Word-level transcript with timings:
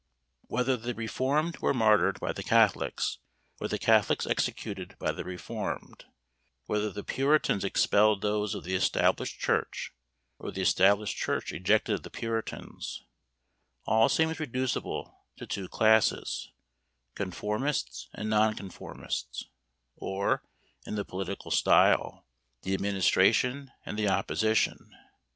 Whether 0.47 0.77
the 0.77 0.95
reformed 0.95 1.59
were 1.59 1.75
martyred 1.75 2.19
by 2.19 2.33
the 2.33 2.41
catholics, 2.41 3.19
or 3.59 3.67
the 3.67 3.77
catholics 3.77 4.25
executed 4.25 4.95
by 4.97 5.11
the 5.11 5.23
reformed; 5.23 6.05
whether 6.65 6.89
the 6.89 7.03
puritans 7.03 7.63
expelled 7.63 8.23
those 8.23 8.55
of 8.55 8.63
the 8.63 8.73
established 8.73 9.37
church, 9.39 9.93
or 10.39 10.49
the 10.51 10.61
established 10.63 11.17
church 11.17 11.53
ejected 11.53 12.01
the 12.01 12.09
puritans, 12.09 13.03
all 13.85 14.09
seems 14.09 14.39
reducible 14.39 15.21
to 15.37 15.45
two 15.45 15.67
classes, 15.69 16.49
conformists 17.13 18.09
and 18.11 18.27
non 18.27 18.55
conformists, 18.55 19.43
or, 19.97 20.41
in 20.83 20.95
the 20.95 21.05
political 21.05 21.51
style, 21.51 22.25
the 22.63 22.73
administration 22.73 23.69
and 23.85 23.99
the 23.99 24.09
opposition. 24.09 24.95